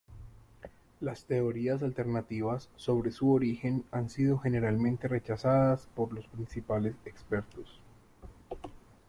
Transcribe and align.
Las 0.99 1.25
teorías 1.25 1.83
alternativas 1.83 2.69
sobre 2.75 3.11
su 3.11 3.31
origen 3.33 3.83
han 3.91 4.09
sido 4.09 4.39
generalmente 4.39 5.07
rechazadas 5.07 5.87
por 5.93 6.11
los 6.11 6.25
principales 6.25 6.95
expertos. 7.05 7.79